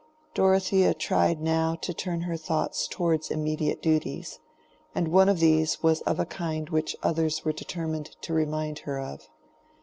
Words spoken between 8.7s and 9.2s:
her